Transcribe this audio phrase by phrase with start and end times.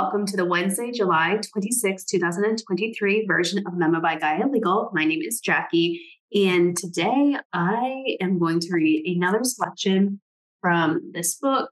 [0.00, 4.90] welcome to the Wednesday, July 26, 2023 version of Memo by Gaia Legal.
[4.92, 6.00] My name is Jackie,
[6.32, 10.20] and today I am going to read another selection
[10.60, 11.70] from this book,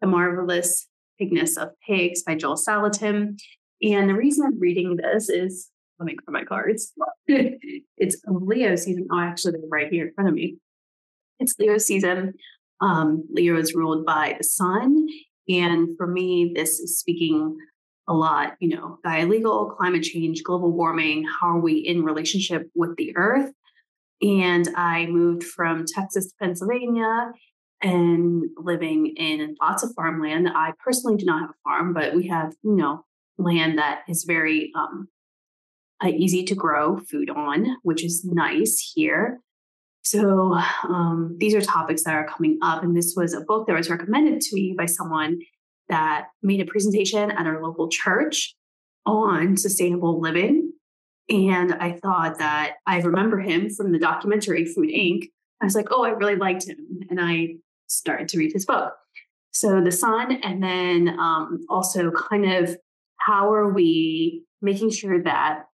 [0.00, 0.88] The Marvelous
[1.22, 3.38] Pigness of Pigs by Joel Salatin.
[3.80, 6.92] And the reason I'm reading this is let me grab my cards.
[7.28, 9.06] it's Leo season.
[9.12, 10.56] Oh, actually, they're right here in front of me.
[11.38, 12.34] It's Leo season.
[12.80, 15.06] Um, Leo is ruled by the sun.
[15.50, 17.56] And for me, this is speaking
[18.08, 22.68] a lot, you know, Gaia legal, climate change, global warming, how are we in relationship
[22.74, 23.52] with the earth?
[24.22, 27.32] And I moved from Texas to Pennsylvania
[27.82, 30.48] and living in lots of farmland.
[30.54, 33.04] I personally do not have a farm, but we have, you know,
[33.38, 35.08] land that is very um,
[36.04, 39.40] uh, easy to grow food on, which is nice here.
[40.10, 42.82] So um, these are topics that are coming up.
[42.82, 45.38] And this was a book that was recommended to me by someone
[45.88, 48.56] that made a presentation at our local church
[49.06, 50.72] on sustainable living.
[51.28, 55.28] And I thought that I remember him from the documentary Food Inc.
[55.62, 56.78] I was like, oh, I really liked him.
[57.08, 57.54] And I
[57.86, 58.92] started to read his book.
[59.52, 62.76] So the sun, and then um, also kind of
[63.18, 65.66] how are we making sure that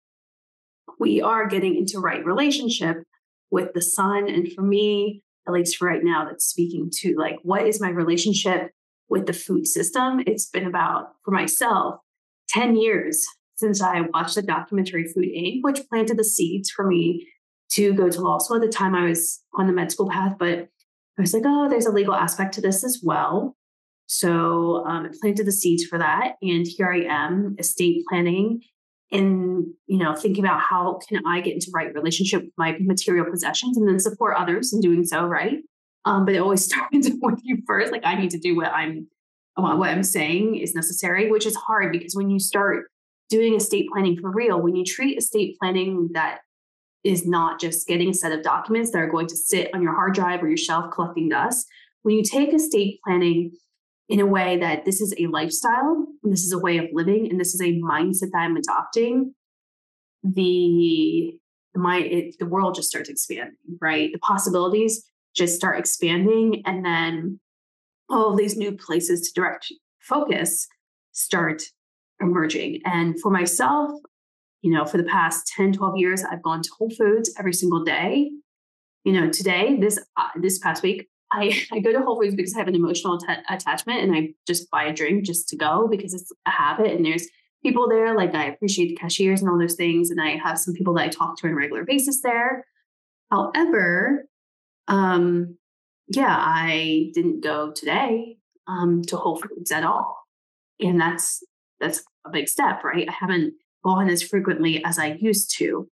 [0.99, 3.05] we are getting into right relationship
[3.55, 4.29] with the sun.
[4.29, 7.89] And for me, at least for right now, that's speaking to like, what is my
[7.89, 8.73] relationship
[9.09, 10.23] with the food system?
[10.27, 12.01] It's been about, for myself,
[12.49, 13.25] 10 years
[13.55, 17.29] since I watched the documentary Food Inc., which planted the seeds for me
[17.71, 18.57] to go to law school.
[18.57, 20.69] At the time, I was on the med school path, but
[21.17, 23.57] I was like, oh, there's a legal aspect to this as well.
[24.07, 26.35] So um, it planted the seeds for that.
[26.43, 28.63] And here I am, estate planning
[29.15, 33.25] and you know thinking about how can i get into right relationship with my material
[33.31, 35.59] possessions and then support others in doing so right?
[36.05, 39.07] Um, but it always starts with you first like i need to do what i'm
[39.57, 42.91] what i'm saying is necessary which is hard because when you start
[43.31, 46.41] doing estate planning for real when you treat estate planning that
[47.05, 49.95] is not just getting a set of documents that are going to sit on your
[49.95, 51.67] hard drive or your shelf collecting dust
[52.03, 53.53] when you take estate planning
[54.09, 57.29] in a way that this is a lifestyle, and this is a way of living,
[57.31, 59.35] and this is a mindset that I'm adopting,
[60.23, 61.39] the
[61.77, 64.11] my it, the world just starts expanding, right?
[64.13, 65.05] The possibilities
[65.35, 67.41] just start expanding, and then
[68.09, 70.69] all of these new places to direct focus
[71.13, 71.63] start
[72.21, 72.81] emerging.
[72.85, 73.91] And for myself,
[74.63, 77.83] you know, for the past 10, 12 years, I've gone to Whole Foods every single
[77.83, 78.31] day.
[79.05, 82.55] You know, today, this uh, this past week, I, I go to Whole Foods because
[82.55, 85.89] I have an emotional t- attachment and I just buy a drink just to go
[85.91, 87.27] because it's a habit and there's
[87.63, 88.17] people there.
[88.17, 90.11] Like I appreciate the cashiers and all those things.
[90.11, 92.67] And I have some people that I talk to on a regular basis there.
[93.31, 94.29] However,
[94.87, 95.57] um,
[96.09, 98.37] yeah, I didn't go today
[98.69, 100.27] um, to Whole Foods at all.
[100.81, 101.43] And that's
[101.81, 103.09] that's a big step, right?
[103.09, 105.89] I haven't gone as frequently as I used to.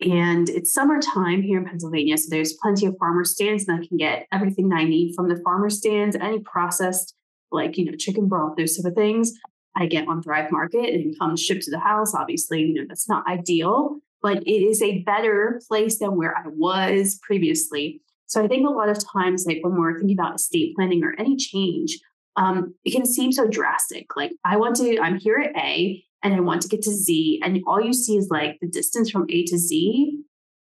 [0.00, 3.98] And it's summertime here in Pennsylvania, so there's plenty of farmer stands, and I can
[3.98, 7.14] get everything that I need from the farmer stands, any processed,
[7.52, 9.32] like you know, chicken broth, those sort of things.
[9.76, 12.14] I get on Thrive Market and comes shipped to the house.
[12.14, 16.44] Obviously, you know, that's not ideal, but it is a better place than where I
[16.46, 18.00] was previously.
[18.26, 21.14] So I think a lot of times, like when we're thinking about estate planning or
[21.18, 21.98] any change,
[22.36, 24.16] um, it can seem so drastic.
[24.16, 27.40] Like I want to, I'm here at A and I want to get to Z.
[27.42, 30.22] And all you see is like the distance from A to Z.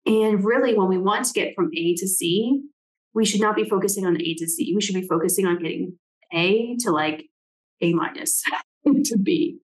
[0.05, 2.61] And really, when we want to get from A to Z,
[3.13, 4.73] we should not be focusing on A to Z.
[4.73, 5.97] We should be focusing on getting
[6.33, 7.25] A to like
[7.81, 8.43] A minus
[8.85, 9.59] to B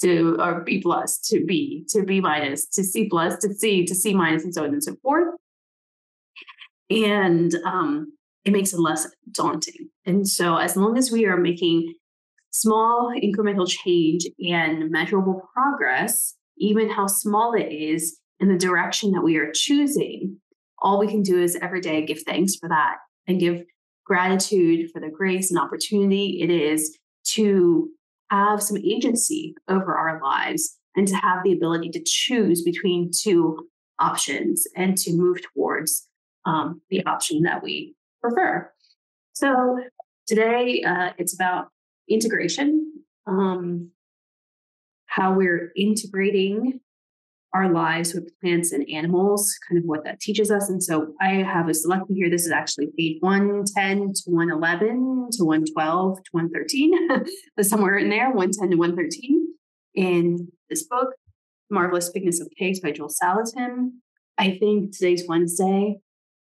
[0.00, 3.94] to or B plus to B to B minus to C plus to C to
[3.94, 5.34] C minus and so on and so forth.
[6.90, 8.12] And um,
[8.44, 9.90] it makes it less daunting.
[10.06, 11.94] And so, as long as we are making
[12.50, 19.22] small incremental change and measurable progress, even how small it is in the direction that
[19.22, 20.36] we are choosing,
[20.80, 23.62] all we can do is every day give thanks for that and give
[24.04, 27.88] gratitude for the grace and opportunity it is to
[28.30, 33.68] have some agency over our lives and to have the ability to choose between two
[33.98, 36.06] options and to move towards
[36.46, 38.70] um, the option that we prefer.
[39.32, 39.78] So
[40.26, 41.68] today uh, it's about
[42.08, 42.92] integration,
[43.26, 43.90] um,
[45.06, 46.80] how we're integrating
[47.54, 50.68] our lives with plants and animals, kind of what that teaches us.
[50.68, 52.28] And so I have a selection here.
[52.28, 57.24] This is actually page 110 to 111 to 112 to 113,
[57.62, 59.54] somewhere in there, 110 to 113
[59.94, 61.14] in this book,
[61.70, 63.92] Marvelous Pigness of Pigs by Joel Salatin.
[64.36, 65.96] I think today's Wednesday.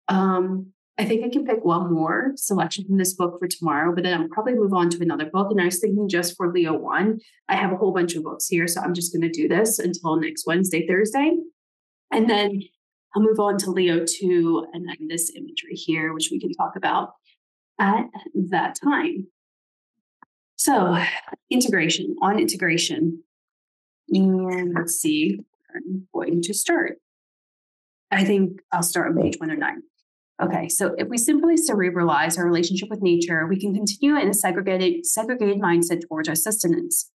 [0.09, 4.05] Um, I think I can pick one more selection from this book for tomorrow, but
[4.05, 5.51] then I'll probably move on to another book.
[5.51, 7.19] And I was thinking just for Leo 1,
[7.49, 8.69] I have a whole bunch of books here.
[8.69, 11.39] So I'm just going to do this until next Wednesday, Thursday.
[12.13, 12.61] And then
[13.17, 16.77] I'll move on to Leo 2 and then this imagery here, which we can talk
[16.77, 17.15] about
[17.79, 18.05] at
[18.51, 19.29] that time.
[20.57, 21.03] So,
[21.49, 23.23] integration, on integration.
[24.11, 26.99] And let's see, where I'm going to start.
[28.11, 29.81] I think I'll start on page 109.
[30.43, 34.35] Okay, so if we simply cerebralize our relationship with nature, we can continue in a
[34.35, 37.11] segregated, segregated mindset towards our sustenance.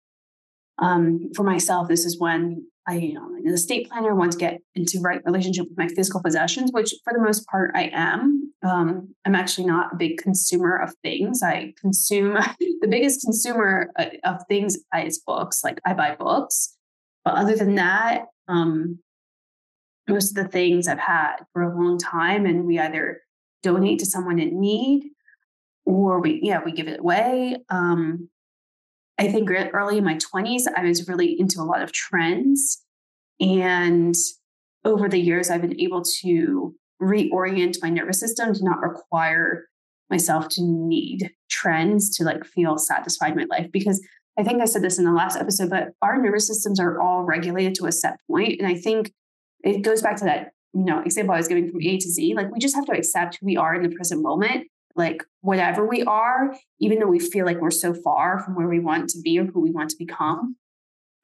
[0.79, 4.61] Um, for myself, this is when I, you know, the estate planner, want to get
[4.75, 8.53] into right relationship with my physical possessions, which for the most part I am.
[8.63, 11.43] Um, I'm actually not a big consumer of things.
[11.43, 12.35] I consume
[12.81, 15.63] the biggest consumer uh, of things is books.
[15.63, 16.77] Like I buy books,
[17.25, 18.99] but other than that, um,
[20.11, 23.23] most of the things I've had for a long time, and we either
[23.63, 25.11] donate to someone in need
[25.85, 27.57] or we, yeah, we give it away.
[27.69, 28.29] Um,
[29.19, 32.83] I think early in my 20s, I was really into a lot of trends.
[33.39, 34.15] And
[34.85, 39.67] over the years, I've been able to reorient my nervous system to not require
[40.09, 43.71] myself to need trends to like feel satisfied in my life.
[43.73, 44.01] Because
[44.39, 47.25] I think I said this in the last episode, but our nervous systems are all
[47.25, 48.59] regulated to a set point.
[48.59, 49.13] And I think
[49.65, 52.35] it goes back to that, you know, example I was giving from A to Z.
[52.35, 55.87] Like we just have to accept who we are in the present moment, like whatever
[55.87, 59.21] we are, even though we feel like we're so far from where we want to
[59.21, 60.57] be or who we want to become.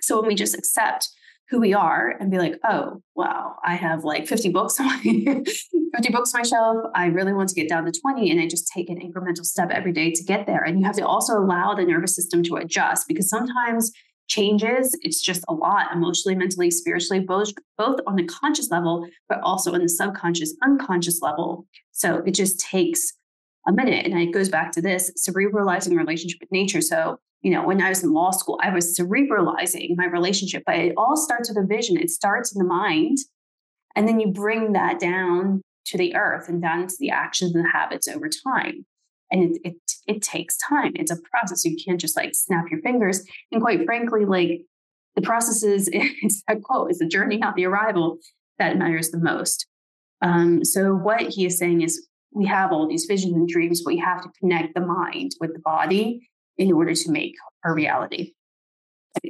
[0.01, 1.09] So when we just accept
[1.49, 4.99] who we are and be like, oh, wow, I have like 50 books on my
[5.03, 6.79] 50 books on my shelf.
[6.95, 8.31] I really want to get down to 20.
[8.31, 10.63] And I just take an incremental step every day to get there.
[10.63, 13.93] And you have to also allow the nervous system to adjust because sometimes
[14.29, 14.97] changes.
[15.03, 19.73] It's just a lot emotionally, mentally, spiritually, both, both on the conscious level, but also
[19.73, 21.67] on the subconscious, unconscious level.
[21.93, 23.13] So it just takes
[23.67, 24.07] a minute.
[24.07, 26.81] And it goes back to this cerebralizing relationship with nature.
[26.81, 30.77] So, you know, when I was in law school, I was cerebralizing my relationship, but
[30.77, 31.97] it all starts with a vision.
[31.97, 33.19] It starts in the mind.
[33.95, 37.65] And then you bring that down to the earth and down to the actions and
[37.65, 38.85] the habits over time
[39.31, 39.77] and it, it
[40.07, 40.93] it takes time.
[40.95, 41.65] It's a process.
[41.65, 43.25] You can't just like snap your fingers.
[43.51, 44.63] And quite frankly like
[45.15, 48.19] the process is it's a quote it's the journey not the arrival
[48.59, 49.67] that matters the most.
[50.23, 53.93] Um, so what he is saying is we have all these visions and dreams but
[53.93, 57.35] we have to connect the mind with the body in order to make
[57.65, 58.33] our reality.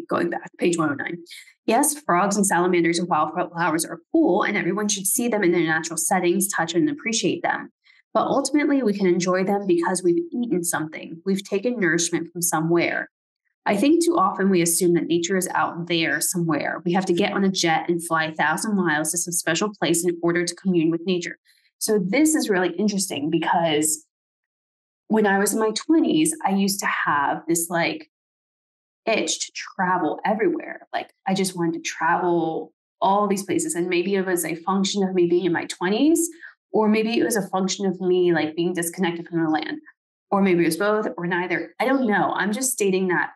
[0.08, 1.22] Going back page 109
[1.66, 5.62] yes frogs and salamanders and wildflowers are cool and everyone should see them in their
[5.62, 7.70] natural settings touch and appreciate them
[8.16, 13.10] but ultimately, we can enjoy them because we've eaten something, we've taken nourishment from somewhere.
[13.66, 16.80] I think too often we assume that nature is out there somewhere.
[16.86, 19.70] We have to get on a jet and fly a thousand miles to some special
[19.78, 21.36] place in order to commune with nature.
[21.76, 24.06] So, this is really interesting because
[25.08, 28.10] when I was in my 20s, I used to have this like
[29.04, 30.88] itch to travel everywhere.
[30.90, 33.74] Like, I just wanted to travel all these places.
[33.74, 36.18] And maybe it was a function of me being in my 20s,
[36.76, 39.81] or maybe it was a function of me like being disconnected from the land.
[40.31, 41.75] Or maybe it was both or neither.
[41.81, 42.34] I don't know.
[42.34, 43.31] I'm just stating that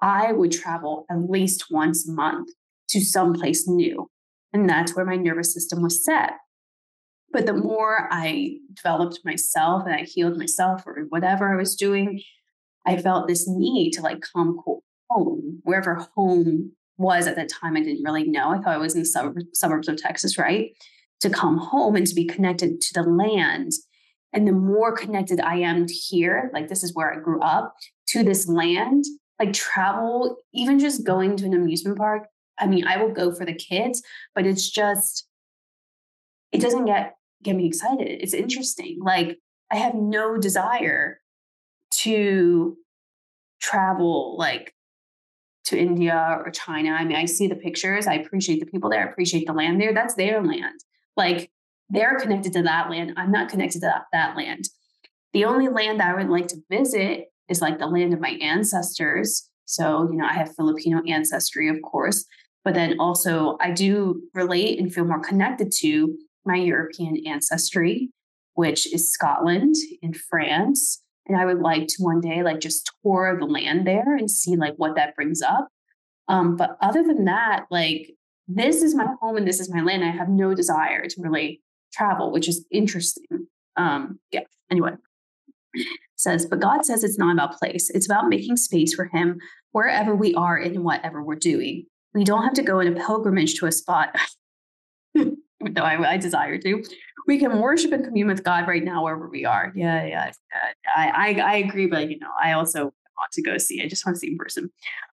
[0.00, 2.48] I would travel at least once a month
[2.88, 4.10] to someplace new.
[4.52, 6.32] And that's where my nervous system was set.
[7.30, 12.20] But the more I developed myself and I healed myself or whatever I was doing,
[12.84, 14.60] I felt this need to like come
[15.08, 17.76] home, wherever home was at that time.
[17.76, 18.50] I didn't really know.
[18.50, 20.72] I thought I was in the suburbs, of Texas, right?
[21.22, 23.72] To come home and to be connected to the land.
[24.32, 27.74] And the more connected I am here, like this is where I grew up,
[28.08, 29.04] to this land,
[29.38, 32.26] like travel, even just going to an amusement park.
[32.58, 34.02] I mean, I will go for the kids,
[34.34, 35.26] but it's just,
[36.50, 38.06] it doesn't get get me excited.
[38.20, 38.98] It's interesting.
[39.00, 39.38] Like
[39.70, 41.20] I have no desire
[42.02, 42.76] to
[43.60, 44.74] travel like
[45.64, 46.90] to India or China.
[46.90, 48.06] I mean, I see the pictures.
[48.06, 49.06] I appreciate the people there.
[49.06, 49.94] I appreciate the land there.
[49.94, 50.80] That's their land.
[51.16, 51.50] Like
[51.90, 53.12] they're connected to that land.
[53.16, 54.64] I'm not connected to that, that land.
[55.32, 58.38] The only land that I would like to visit is like the land of my
[58.40, 59.48] ancestors.
[59.64, 62.24] So, you know, I have Filipino ancestry, of course,
[62.64, 68.10] but then also I do relate and feel more connected to my European ancestry,
[68.54, 71.02] which is Scotland and France.
[71.26, 74.56] And I would like to one day like just tour the land there and see
[74.56, 75.68] like what that brings up.
[76.28, 78.14] Um, but other than that, like
[78.56, 80.04] this is my home and this is my land.
[80.04, 83.46] I have no desire to really travel, which is interesting.
[83.76, 84.40] Um, yeah.
[84.70, 84.92] Anyway,
[86.16, 87.90] says, but God says it's not about place.
[87.90, 89.38] It's about making space for Him
[89.72, 91.86] wherever we are and whatever we're doing.
[92.14, 94.16] We don't have to go in a pilgrimage to a spot.
[95.14, 96.82] though I, I, desire to.
[97.26, 99.72] We can worship and commune with God right now wherever we are.
[99.74, 100.32] Yeah, yeah.
[100.94, 102.92] I, I, I agree, but you know, I also
[103.32, 103.82] to go see.
[103.82, 104.70] I just want to see in person.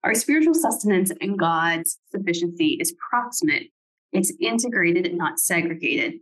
[0.03, 3.69] Our spiritual sustenance and God's sufficiency is proximate.
[4.11, 6.19] It's integrated and not segregated.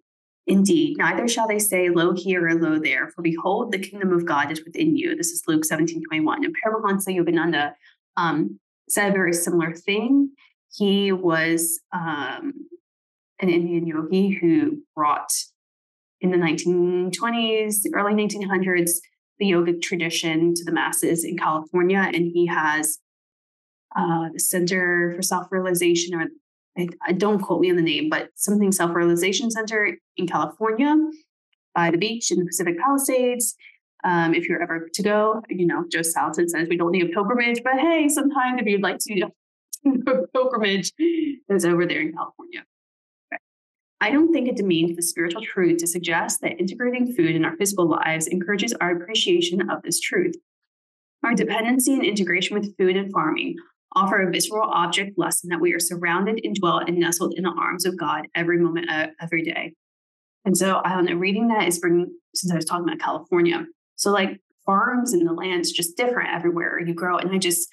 [0.48, 4.26] Indeed, neither shall they say, Lo here or lo there, for behold, the kingdom of
[4.26, 5.16] God is within you.
[5.16, 6.46] This is Luke 17 21.
[6.46, 7.74] And Paramahansa Yogananda
[8.18, 8.60] um,
[8.90, 10.32] said a very similar thing.
[10.74, 12.54] He was um,
[13.40, 15.32] an Indian yogi who brought
[16.22, 18.92] in the 1920s, early 1900s,
[19.42, 22.00] the yogic tradition to the masses in California.
[22.14, 23.00] And he has
[23.96, 26.28] uh, the Center for Self Realization, or
[26.78, 30.96] I, I, don't quote me on the name, but something Self Realization Center in California
[31.74, 33.56] by the beach in the Pacific Palisades.
[34.04, 37.14] Um, if you're ever to go, you know, Joe Salatin says we don't need a
[37.14, 39.28] pilgrimage, but hey, sometimes if you'd like to do
[40.08, 40.94] a pilgrimage,
[41.50, 42.62] is over there in California.
[44.02, 47.56] I don't think it demeans the spiritual truth to suggest that integrating food in our
[47.56, 50.36] physical lives encourages our appreciation of this truth.
[51.24, 53.56] Our dependency and integration with food and farming
[53.96, 57.86] offer a visceral object lesson that we are surrounded, indwelt, and nestled in the arms
[57.86, 59.74] of God every moment of every day.
[60.46, 63.66] And so I don't know, reading that is bringing, since I was talking about California.
[63.98, 67.18] So like farms and the land's just different everywhere you grow.
[67.18, 67.70] And I just,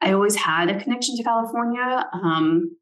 [0.00, 2.76] I always had a connection to California um,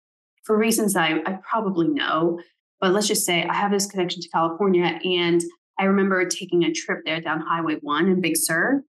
[0.44, 2.40] for reasons I, I probably know.
[2.80, 4.98] But let's just say I have this connection to California.
[5.04, 5.42] And
[5.78, 8.82] I remember taking a trip there down Highway 1 in Big Sur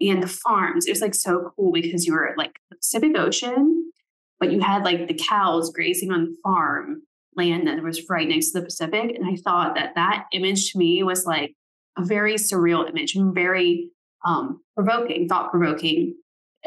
[0.00, 0.86] and the farms.
[0.86, 3.90] It was like so cool because you were like the Pacific Ocean,
[4.40, 7.02] but you had like the cows grazing on the farm
[7.36, 9.16] land that was right next to the Pacific.
[9.16, 11.54] And I thought that that image to me was like
[11.96, 13.90] a very surreal image and very
[14.24, 16.14] um, provoking, thought provoking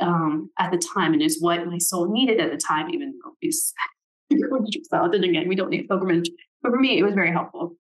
[0.02, 3.32] um, at the time, and is what my soul needed at the time, even though
[3.42, 3.74] it's
[4.30, 6.30] and again, we don't need pilgrimage
[6.66, 7.76] but for me, it was very helpful.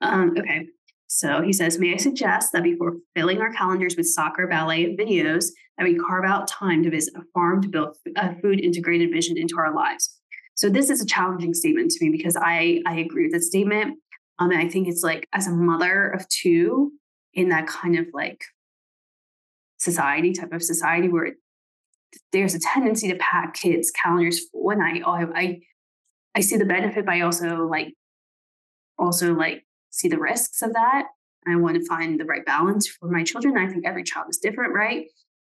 [0.00, 0.66] Um, okay.
[1.06, 5.46] So he says, May I suggest that before filling our calendars with soccer, ballet, videos,
[5.76, 9.38] that we carve out time to visit a farm to build a food integrated vision
[9.38, 10.18] into our lives.
[10.56, 13.96] So this is a challenging statement to me because I, I agree with that statement.
[14.40, 16.92] Um, and I think it's like as a mother of two
[17.32, 18.42] in that kind of like
[19.78, 21.34] society type of society where
[22.32, 24.70] there's a tendency to pack kids calendars full.
[24.70, 25.60] And I, oh, I,
[26.34, 27.94] I see the benefit, but I also like
[28.98, 31.06] also like see the risks of that.
[31.46, 33.56] I want to find the right balance for my children.
[33.56, 35.06] I think every child is different, right?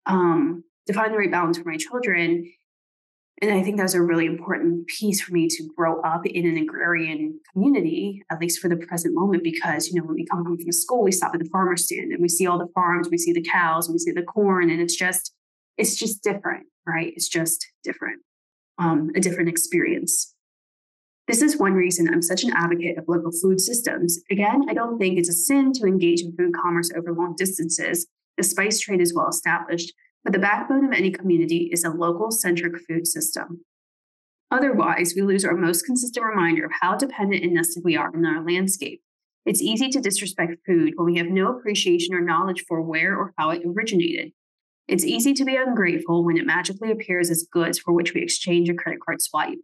[0.06, 2.50] Um, to find the right balance for my children.
[3.42, 6.46] And I think that was a really important piece for me to grow up in
[6.46, 10.44] an agrarian community, at least for the present moment, because, you know, when we come
[10.44, 13.08] home from school, we stop at the farmer stand and we see all the farms,
[13.10, 15.32] we see the cows, we see the corn, and it's just,
[15.78, 17.14] it's just different, right?
[17.16, 18.20] It's just different,
[18.78, 20.34] um, a different experience.
[21.30, 24.18] This is one reason I'm such an advocate of local food systems.
[24.32, 28.08] Again, I don't think it's a sin to engage in food commerce over long distances.
[28.36, 29.92] The spice trade is well established,
[30.24, 33.64] but the backbone of any community is a local centric food system.
[34.50, 38.26] Otherwise, we lose our most consistent reminder of how dependent and nested we are in
[38.26, 39.00] our landscape.
[39.46, 43.34] It's easy to disrespect food when we have no appreciation or knowledge for where or
[43.38, 44.32] how it originated.
[44.88, 48.68] It's easy to be ungrateful when it magically appears as goods for which we exchange
[48.68, 49.60] a credit card swipe.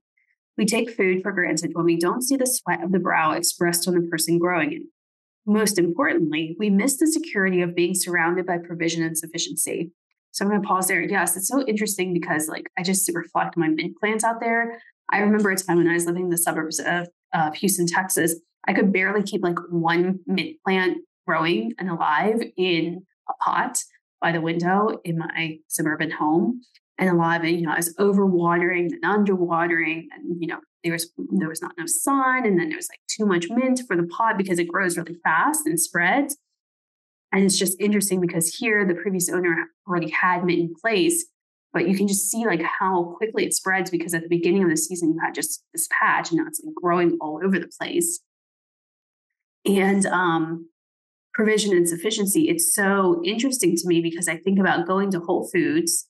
[0.57, 3.87] We take food for granted when we don't see the sweat of the brow expressed
[3.87, 4.83] on the person growing it.
[5.45, 9.93] Most importantly, we miss the security of being surrounded by provision and sufficiency.
[10.33, 11.03] So I'm going to pause there.
[11.03, 14.81] Yes, it's so interesting because, like, I just reflect my mint plants out there.
[15.13, 18.35] I remember a time when I was living in the suburbs of, of Houston, Texas.
[18.67, 23.79] I could barely keep like one mint plant growing and alive in a pot
[24.21, 26.63] by the window in my suburban home
[26.99, 30.61] and a lot of it, you know, I was overwatering and underwatering, and you know,
[30.83, 33.83] there was there was not enough sun, and then there was like too much mint
[33.87, 36.37] for the pot because it grows really fast and spreads.
[37.33, 41.27] And it's just interesting because here the previous owner already had mint in place,
[41.73, 44.71] but you can just see like how quickly it spreads because at the beginning of
[44.71, 47.71] the season you had just this patch, and now it's like growing all over the
[47.79, 48.21] place.
[49.67, 50.71] And um,
[51.35, 55.51] provision and sufficiency, it's so interesting to me because I think about going to Whole
[55.53, 56.09] Foods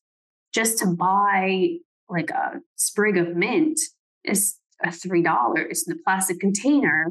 [0.56, 1.76] just to buy
[2.08, 3.78] like a sprig of mint
[4.25, 7.10] is a three dollars in the plastic container.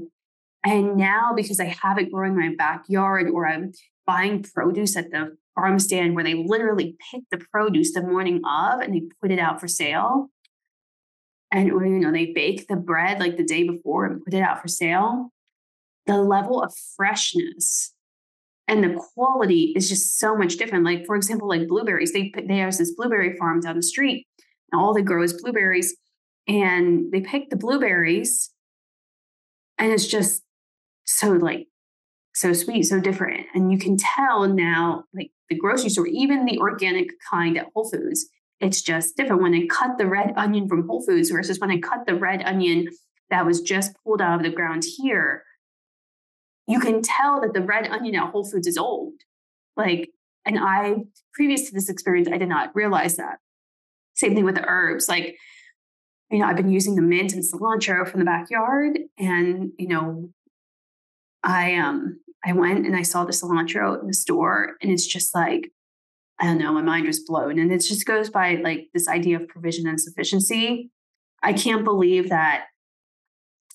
[0.66, 3.72] And now because I have it growing in my backyard or I'm
[4.08, 8.82] buying produce at the farm stand where they literally pick the produce the morning of
[8.82, 10.30] and they put it out for sale.
[11.52, 14.42] And or, you know, they bake the bread like the day before and put it
[14.42, 15.30] out for sale.
[16.08, 17.94] The level of freshness
[18.68, 20.86] and the quality is just so much different.
[20.86, 24.28] Like for example, like blueberries, they they have this blueberry farm down the street,
[24.72, 25.96] and all they grow is blueberries,
[26.48, 28.52] and they pick the blueberries,
[29.78, 30.44] And it's just
[31.06, 31.68] so like
[32.34, 33.48] so sweet, so different.
[33.54, 37.90] And you can tell now, like the grocery store, even the organic kind at Whole
[37.90, 38.28] Foods,
[38.60, 39.42] it's just different.
[39.42, 42.42] When I cut the red onion from Whole Foods versus when I cut the red
[42.44, 42.90] onion
[43.30, 45.44] that was just pulled out of the ground here,
[46.68, 49.14] you can tell that the red onion at Whole Foods is old.
[49.78, 50.10] Like,
[50.46, 50.96] and I,
[51.34, 53.38] previous to this experience, I did not realize that.
[54.16, 55.08] Same thing with the herbs.
[55.10, 55.36] Like,
[56.32, 60.30] you know, I've been using the mint and cilantro from the backyard, and you know,
[61.44, 65.36] I um I went and I saw the cilantro in the store, and it's just
[65.36, 65.72] like,
[66.40, 67.60] I don't know, my mind was blown.
[67.60, 70.90] And it just goes by like this idea of provision and sufficiency.
[71.44, 72.66] I can't believe that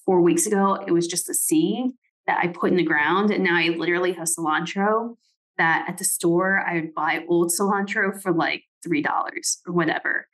[0.04, 1.92] four weeks ago it was just a seed
[2.30, 5.16] that I put in the ground, and now I literally have cilantro
[5.58, 10.28] that at the store I would buy old cilantro for like three dollars or whatever.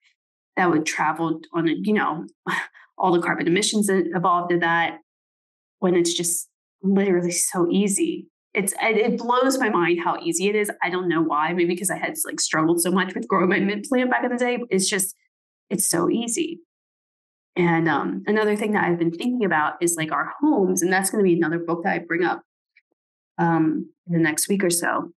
[0.59, 2.27] That would travel on, you know,
[2.99, 4.99] all the carbon emissions involved in that.
[5.79, 6.49] When it's just
[6.83, 8.29] literally so easy.
[8.53, 10.71] It's it blows my mind how easy it is.
[10.83, 11.53] I don't know why.
[11.55, 14.33] Maybe because I had like struggled so much with growing my mint plant back in
[14.33, 14.59] the day.
[14.69, 15.15] It's just
[15.71, 16.61] it's so easy.
[17.57, 21.11] And um, another thing that I've been thinking about is like our homes, and that's
[21.11, 22.43] going to be another book that I bring up
[23.39, 25.11] um, in the next week or so.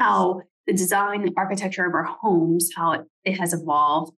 [0.00, 4.12] How the design architecture of our homes, how it, it has evolved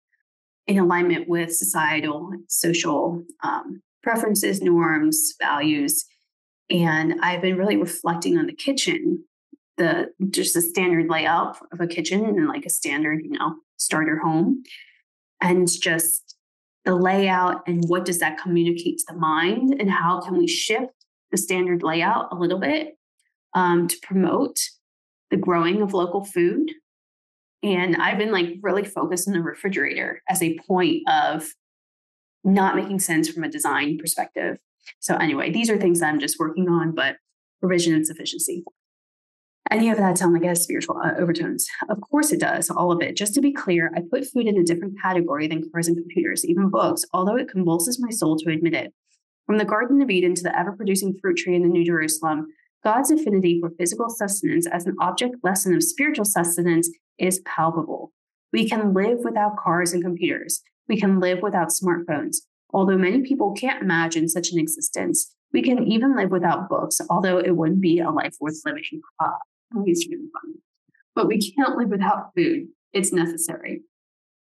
[0.67, 6.07] in alignment with societal, social um, preferences, norms, values,
[6.71, 9.25] and I've been really reflecting on the kitchen,
[9.77, 14.19] the just the standard layout of a kitchen and like a standard, you know, starter
[14.19, 14.63] home.
[15.41, 16.34] And just
[16.85, 20.93] the layout and what does that communicate to the mind and how can we shift
[21.31, 22.97] the standard layout a little bit
[23.55, 24.59] um, to promote
[25.31, 26.71] the growing of local food.
[27.63, 31.49] And I've been like really focused on the refrigerator as a point of
[32.45, 34.59] not making sense from a design perspective
[35.01, 37.17] so, anyway, these are things that I'm just working on, but
[37.61, 38.65] provision and sufficiency.
[39.71, 41.67] Any of that sound like it has spiritual uh, overtones?
[41.89, 43.17] Of course it does, all of it.
[43.17, 46.45] Just to be clear, I put food in a different category than cars and computers,
[46.45, 48.93] even books, although it convulses my soul to admit it.
[49.47, 52.49] From the Garden of Eden to the ever producing fruit tree in the New Jerusalem,
[52.85, 58.13] God's affinity for physical sustenance as an object lesson of spiritual sustenance is palpable.
[58.53, 60.63] We can live without cars and computers.
[60.89, 62.37] We can live without smartphones.
[62.73, 67.39] Although many people can't imagine such an existence, we can even live without books, although
[67.39, 69.01] it wouldn't be a life worth living.
[69.87, 70.55] It's really funny.
[71.15, 72.69] But we can't live without food.
[72.93, 73.83] It's necessary.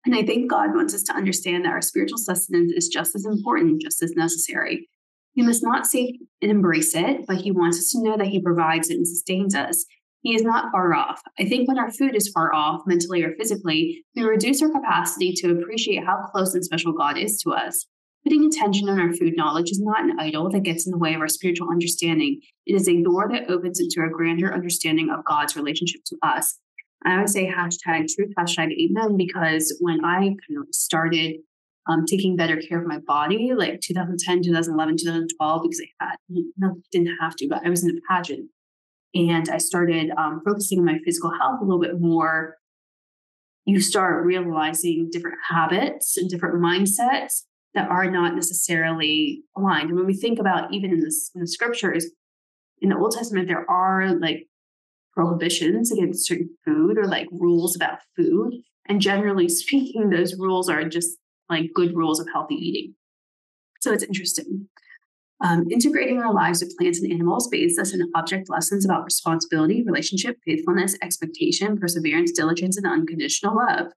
[0.04, 3.26] And I think God wants us to understand that our spiritual sustenance is just as
[3.26, 4.88] important, just as necessary.
[5.36, 8.40] We must not seek and embrace it, but He wants us to know that He
[8.40, 9.84] provides it and sustains us.
[10.22, 11.20] He is not far off.
[11.38, 15.32] I think when our food is far off, mentally or physically, we reduce our capacity
[15.34, 17.86] to appreciate how close and special God is to us.
[18.26, 21.14] Putting attention on our food knowledge is not an idol that gets in the way
[21.14, 22.40] of our spiritual understanding.
[22.66, 26.58] It is a door that opens into a grander understanding of God's relationship to us.
[27.04, 31.36] I would say hashtag truth, hashtag amen, because when I kind of started
[31.88, 36.16] um, taking better care of my body, like 2010, 2011, 2012, because I had,
[36.56, 38.50] no, didn't have to, but I was in a pageant.
[39.14, 42.56] And I started um, focusing on my physical health a little bit more.
[43.66, 47.42] You start realizing different habits and different mindsets
[47.76, 49.90] that are not necessarily aligned.
[49.90, 52.06] And when we think about even in, this, in the scriptures,
[52.80, 54.48] in the Old Testament, there are like
[55.12, 58.54] prohibitions against certain food or like rules about food.
[58.86, 62.94] And generally speaking, those rules are just like good rules of healthy eating.
[63.80, 64.68] So it's interesting.
[65.44, 69.82] Um, integrating our lives with plants and animals based us in object lessons about responsibility,
[69.84, 73.92] relationship, faithfulness, expectation, perseverance, diligence, and unconditional love.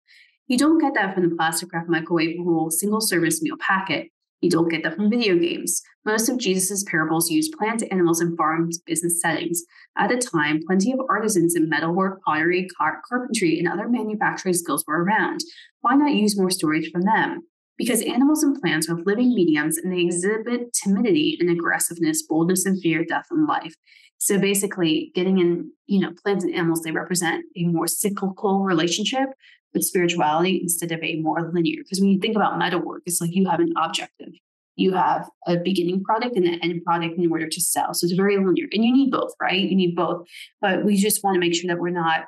[0.49, 2.35] You don't get that from the plastic wrap microwave
[2.71, 4.07] single service meal packet.
[4.41, 5.79] You don't get that from video games.
[6.05, 9.61] Most of Jesus' parables use plant, animals, and farm business settings.
[9.95, 14.83] At the time, plenty of artisans in metalwork, pottery, car- carpentry, and other manufacturing skills
[14.87, 15.41] were around.
[15.81, 17.41] Why not use more stories from them?
[17.77, 22.81] Because animals and plants have living mediums and they exhibit timidity and aggressiveness, boldness and
[22.81, 23.75] fear, death and life.
[24.17, 29.29] So basically, getting in, you know, plants and animals, they represent a more cyclical relationship
[29.73, 31.81] with spirituality instead of a more linear.
[31.83, 34.29] Because when you think about metal work, it's like you have an objective.
[34.75, 37.93] You have a beginning product and an end product in order to sell.
[37.93, 38.67] So it's very linear.
[38.71, 39.59] And you need both, right?
[39.59, 40.25] You need both.
[40.61, 42.25] But we just want to make sure that we're not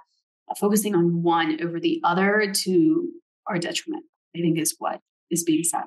[0.60, 3.10] focusing on one over the other to
[3.48, 4.04] our detriment,
[4.36, 5.00] I think is what
[5.30, 5.84] is being said.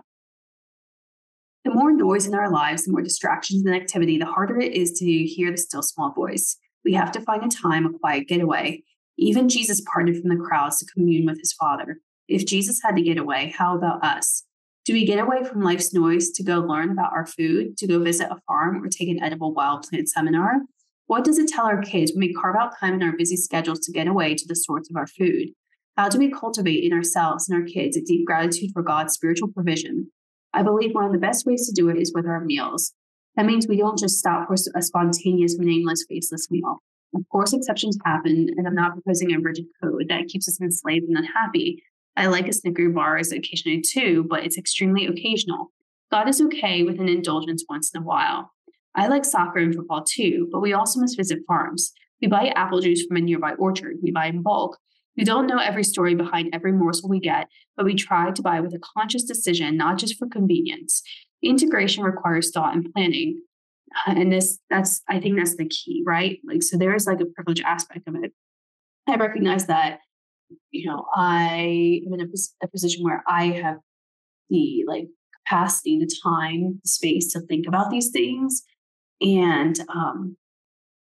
[1.65, 4.93] The more noise in our lives, the more distractions and activity, the harder it is
[4.99, 6.57] to hear the still small voice.
[6.85, 8.83] We have to find a time, a quiet getaway.
[9.19, 11.99] Even Jesus parted from the crowds to commune with his Father.
[12.29, 14.45] If Jesus had to get away, how about us?
[14.85, 17.99] Do we get away from life's noise to go learn about our food, to go
[18.01, 20.61] visit a farm, or take an edible wild plant seminar?
[21.07, 23.81] What does it tell our kids when we carve out time in our busy schedules
[23.81, 25.51] to get away to the source of our food?
[25.97, 29.49] How do we cultivate in ourselves and our kids a deep gratitude for God's spiritual
[29.49, 30.11] provision?
[30.53, 32.93] I believe one of the best ways to do it is with our meals.
[33.37, 36.81] That means we don't just stop for a spontaneous, nameless, faceless meal.
[37.15, 41.07] Of course, exceptions happen, and I'm not proposing a rigid code that keeps us enslaved
[41.09, 41.83] and unhappy.
[42.17, 45.73] I like a Snicker bars occasionally too, but it's extremely occasional.
[46.11, 48.53] God is okay with an indulgence once in a while.
[48.95, 51.93] I like soccer and football too, but we also must visit farms.
[52.23, 53.97] We buy apple juice from a nearby orchard.
[54.03, 54.79] We buy in bulk.
[55.17, 58.61] We don't know every story behind every morsel we get, but we try to buy
[58.61, 61.03] with a conscious decision, not just for convenience.
[61.43, 63.43] Integration requires thought and planning.
[64.07, 66.39] And this, that's, I think that's the key, right?
[66.47, 68.33] Like, so there is like a privilege aspect of it.
[69.09, 70.01] I recognize that
[70.71, 73.79] you know, I am in a, a position where I have
[74.51, 75.07] the like
[75.47, 78.63] capacity, the time, the space to think about these things.
[79.21, 80.37] And um,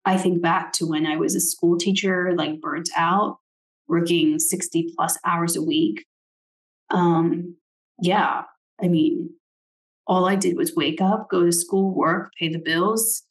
[0.04, 3.38] I think back to when I was a school teacher, like burnt out,
[3.88, 6.04] working 60 plus hours a week.
[6.90, 7.56] Um,
[8.00, 8.42] yeah,
[8.82, 9.30] I mean,
[10.06, 13.22] all I did was wake up, go to school, work, pay the bills,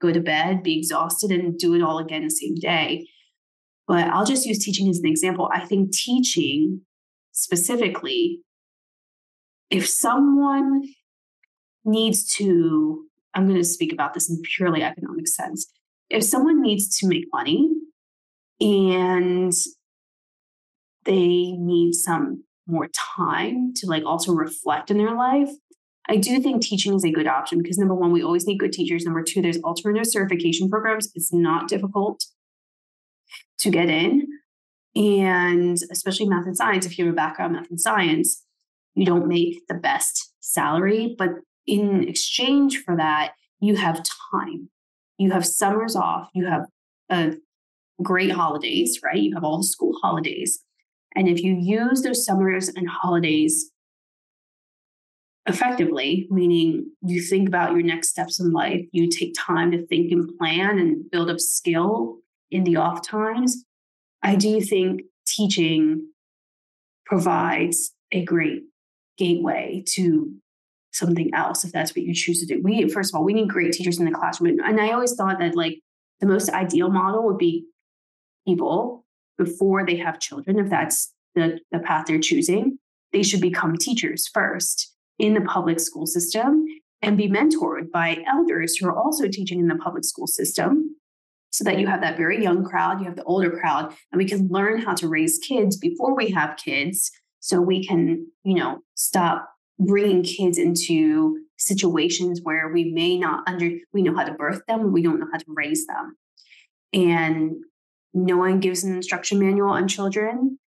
[0.00, 3.06] go to bed, be exhausted, and do it all again the same day.
[3.86, 5.50] But I'll just use teaching as an example.
[5.52, 6.82] I think teaching
[7.32, 8.40] specifically,
[9.70, 10.82] if someone
[11.84, 13.04] needs to,
[13.34, 15.70] I'm going to speak about this in purely economic sense.
[16.08, 17.70] If someone needs to make money
[18.60, 19.52] and
[21.04, 25.50] they need some more time to like also reflect in their life,
[26.10, 28.72] I do think teaching is a good option because number one, we always need good
[28.72, 29.04] teachers.
[29.04, 31.12] Number two, there's alternative certification programs.
[31.14, 32.26] It's not difficult
[33.60, 34.26] to get in.
[34.96, 38.44] And especially math and science, if you have a background in math and science,
[38.96, 41.14] you don't make the best salary.
[41.16, 41.30] But
[41.68, 44.68] in exchange for that, you have time.
[45.16, 46.28] You have summers off.
[46.34, 46.66] You have
[47.08, 47.34] a
[48.02, 49.22] great holidays, right?
[49.22, 50.58] You have all the school holidays.
[51.14, 53.70] And if you use those summers and holidays
[55.46, 60.12] effectively, meaning you think about your next steps in life, you take time to think
[60.12, 62.18] and plan and build up skill
[62.50, 63.64] in the off times,
[64.22, 66.08] I do think teaching
[67.06, 68.62] provides a great
[69.16, 70.32] gateway to
[70.92, 72.60] something else if that's what you choose to do.
[72.62, 74.58] We first of all, we need great teachers in the classroom.
[74.64, 75.80] And I always thought that like
[76.20, 77.66] the most ideal model would be
[78.46, 79.04] people
[79.38, 82.78] before they have children, if that's the, the path they're choosing,
[83.12, 84.89] they should become teachers first
[85.20, 86.64] in the public school system
[87.02, 90.96] and be mentored by elders who are also teaching in the public school system
[91.50, 94.24] so that you have that very young crowd, you have the older crowd, and we
[94.24, 98.78] can learn how to raise kids before we have kids so we can, you know,
[98.94, 104.62] stop bringing kids into situations where we may not under we know how to birth
[104.68, 106.16] them, we don't know how to raise them.
[106.92, 107.56] And
[108.14, 110.58] no one gives an instruction manual on children.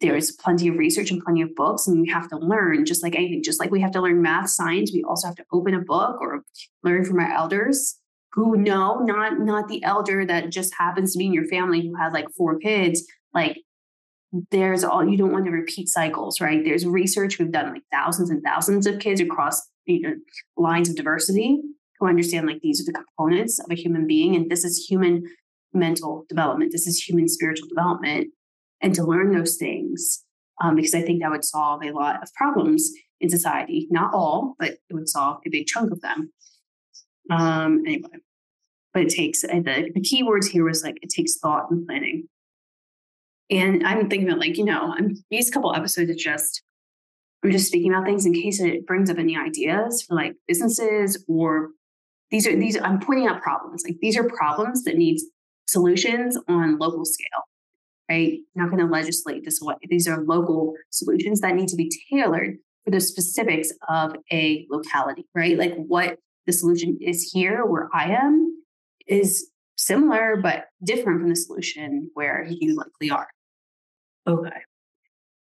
[0.00, 3.16] There's plenty of research and plenty of books, and we have to learn just like
[3.16, 5.80] anything, just like we have to learn math, science, we also have to open a
[5.80, 6.42] book or
[6.82, 7.98] learn from our elders
[8.32, 11.94] who know, not not the elder that just happens to be in your family who
[11.96, 13.56] has like four kids, like
[14.50, 16.62] there's all you don't want to repeat cycles, right?
[16.62, 17.38] There's research.
[17.38, 20.14] We've done like thousands and thousands of kids across you know,
[20.56, 21.62] lines of diversity
[21.98, 25.22] who understand like these are the components of a human being, and this is human
[25.72, 28.28] mental development, this is human spiritual development,
[28.82, 30.24] and to learn those things
[30.62, 33.86] um, because I think that would solve a lot of problems in society.
[33.90, 36.32] Not all, but it would solve a big chunk of them.
[37.30, 38.08] Um, anyway,
[38.92, 42.28] but it takes the, the key words here was like it takes thought and planning.
[43.50, 46.62] And I'm thinking about like, you know, I'm these couple episodes are just
[47.44, 51.22] I'm just speaking about things in case it brings up any ideas for like businesses
[51.28, 51.70] or
[52.30, 53.84] these are these I'm pointing out problems.
[53.84, 55.20] Like these are problems that need
[55.66, 57.44] solutions on local scale.
[58.08, 58.38] Right?
[58.54, 59.74] not going to legislate this way.
[59.88, 65.26] These are local solutions that need to be tailored for the specifics of a locality,
[65.34, 65.58] right?
[65.58, 68.62] Like what the solution is here where I am
[69.08, 73.28] is similar but different from the solution where you likely are.
[74.26, 74.50] Okay.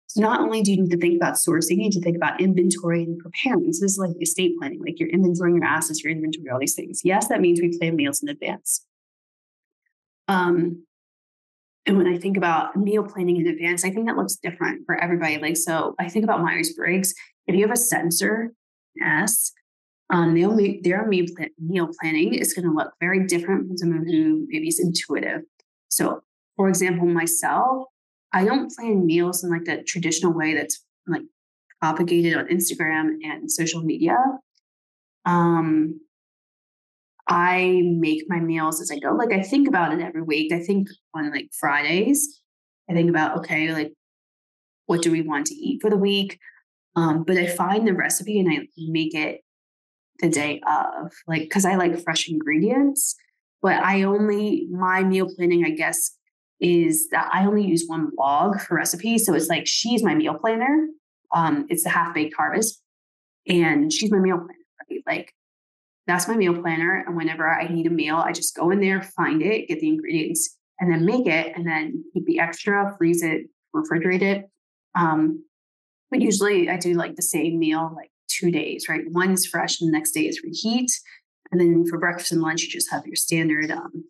[0.07, 2.39] So not only do you need to think about sourcing, you need to think about
[2.41, 3.71] inventory and preparing.
[3.73, 6.75] So this is like estate planning, like you're inventorying your assets, your inventory, all these
[6.75, 7.01] things.
[7.03, 8.85] Yes, that means we plan meals in advance.
[10.29, 10.86] Um,
[11.87, 14.95] and when I think about meal planning in advance, I think that looks different for
[14.95, 15.37] everybody.
[15.37, 17.13] Like, so I think about Myers Briggs.
[17.47, 18.51] If you have a sensor,
[19.01, 19.53] S,
[20.09, 20.49] um, their,
[20.81, 25.41] their meal planning is going to look very different from someone who maybe is intuitive.
[25.87, 26.21] So,
[26.57, 27.87] for example, myself,
[28.33, 31.23] I don't plan meals in like the traditional way that's like
[31.79, 34.17] propagated on Instagram and social media.
[35.25, 36.01] Um,
[37.27, 39.11] I make my meals as I go.
[39.13, 40.53] Like I think about it every week.
[40.53, 42.41] I think on like Fridays,
[42.89, 43.93] I think about okay, like
[44.85, 46.39] what do we want to eat for the week?
[46.95, 49.41] Um, but I find the recipe and I make it
[50.19, 53.15] the day of, like because I like fresh ingredients.
[53.61, 56.15] But I only my meal planning, I guess,
[56.59, 59.25] is that I only use one blog for recipes.
[59.25, 60.87] So it's like she's my meal planner.
[61.35, 62.81] Um, it's the half baked harvest,
[63.47, 64.53] and she's my meal planner.
[64.89, 65.03] Right?
[65.05, 65.33] Like
[66.07, 67.03] that's my meal planner.
[67.05, 69.89] And whenever I need a meal, I just go in there, find it, get the
[69.89, 74.49] ingredients, and then make it, and then keep the extra, freeze it, refrigerate it.
[74.95, 75.43] Um,
[76.09, 79.03] but usually I do like the same meal, like two days, right?
[79.07, 80.91] One's fresh, and the next day is reheat.
[81.51, 83.71] And then for breakfast and lunch, you just have your standard.
[83.71, 84.05] Um,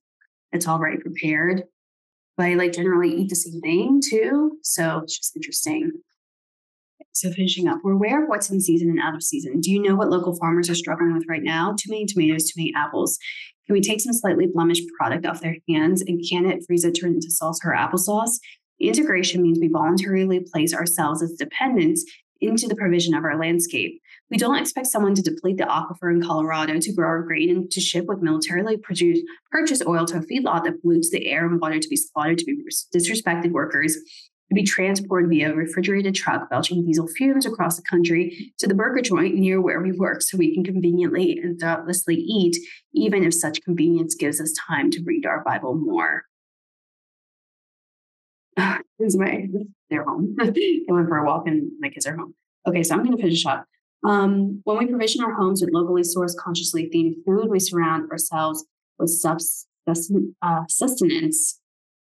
[0.51, 1.63] it's already prepared.
[2.36, 4.60] But I like generally eat the same thing too.
[4.62, 5.91] So it's just interesting.
[7.17, 9.60] So finishing up, we're aware of what's in season and out of season.
[9.60, 11.73] Do you know what local farmers are struggling with right now?
[11.75, 13.17] Too many tomatoes, too many apples.
[13.65, 16.91] Can we take some slightly blemished product off their hands and can it, freeze it,
[16.91, 18.38] turn it into salsa or applesauce?
[18.80, 22.06] Integration means we voluntarily place ourselves as dependents
[22.39, 23.99] into the provision of our landscape.
[24.30, 27.71] We don't expect someone to deplete the aquifer in Colorado to grow our grain and
[27.71, 31.60] to ship with militarily produced purchased oil to a feedlot that pollutes the air and
[31.60, 32.62] water to be slaughtered to be
[32.95, 33.97] disrespected workers
[34.53, 39.01] be transported via a refrigerated truck belching diesel fumes across the country to the burger
[39.01, 42.57] joint near where we work so we can conveniently and thoughtlessly eat,
[42.93, 46.23] even if such convenience gives us time to read our Bible more.
[48.55, 49.47] this is my,
[49.89, 50.36] they're home.
[50.39, 50.45] I
[50.88, 52.33] went for a walk and my kids are home.
[52.65, 53.65] Okay, so I'm going to finish up.
[54.05, 58.65] Um, when we provision our homes with locally sourced, consciously themed food, we surround ourselves
[58.99, 61.60] with uh, sustenance,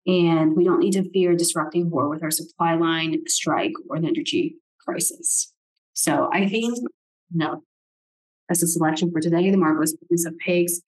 [0.07, 4.05] and we don't need to fear disrupting war with our supply line, strike, or an
[4.05, 5.53] energy crisis.
[5.93, 6.79] So I think,
[7.31, 7.63] no,
[8.49, 10.81] that's a selection for today, the marvelous pigness of pigs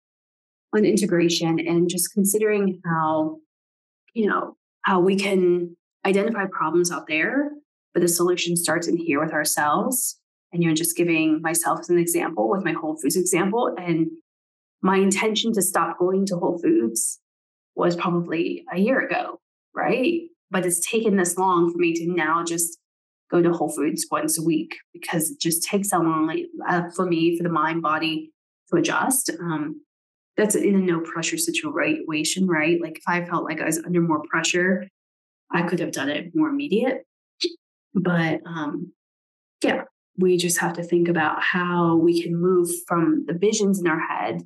[0.75, 3.39] on integration and just considering how,
[4.15, 7.51] you know, how we can identify problems out there,
[7.95, 10.19] but the solution starts in here with ourselves
[10.53, 13.75] and you're just giving myself as an example with my Whole Foods example.
[13.79, 14.09] And
[14.83, 17.21] my intention to stop going to Whole Foods
[17.75, 19.41] was probably a year ago,
[19.75, 20.23] right?
[20.51, 22.79] But it's taken this long for me to now just
[23.31, 27.07] go to Whole Foods once a week because it just takes so long uh, for
[27.07, 28.31] me, for the mind body
[28.71, 29.31] to adjust.
[29.41, 29.81] Um,
[30.37, 32.81] that's in a no pressure situation, right?
[32.81, 34.89] Like if I felt like I was under more pressure,
[35.51, 37.05] I could have done it more immediate.
[37.95, 38.93] But um,
[39.63, 39.83] yeah,
[40.19, 44.01] we just have to think about how we can move from the visions in our
[44.01, 44.43] head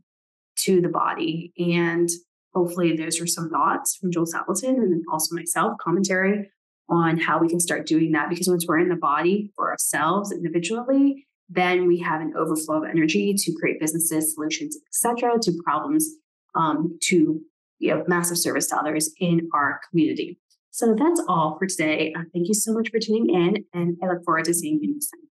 [0.60, 1.52] to the body.
[1.58, 2.08] And
[2.56, 6.50] hopefully, those are some thoughts from Joel Salatin and also myself, commentary
[6.88, 8.30] on how we can start doing that.
[8.30, 12.88] Because once we're in the body for ourselves individually, then we have an overflow of
[12.88, 16.08] energy to create businesses, solutions, etc., to problems,
[16.54, 17.40] um, to
[17.78, 20.38] you know, massive service to others in our community.
[20.70, 22.14] So that's all for today.
[22.16, 24.92] Uh, thank you so much for tuning in, and I look forward to seeing you
[24.92, 25.20] next time.